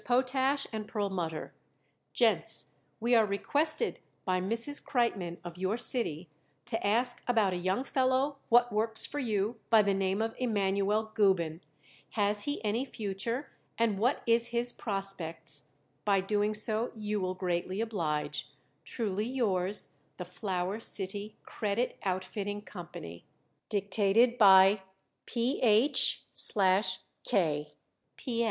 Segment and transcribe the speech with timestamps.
[0.03, 1.53] POTASH & PERLMUTTER.
[2.11, 4.83] Gents: We are requested by Mrs.
[4.83, 6.27] Kreitmann of your city
[6.65, 11.11] to ask about a young fellow what works for you by the name of Emanuel
[11.13, 11.61] Gubin.
[12.17, 15.65] Has he any future, and what is his prospects?
[16.03, 18.49] By doing so you will greatly oblige
[18.83, 22.87] Truly yours, THE FLOWER CITY CREDIT OUTFITTING CO.
[23.69, 23.91] Dic.
[25.27, 26.27] PH/K
[28.17, 28.39] P.
[28.39, 28.39] S.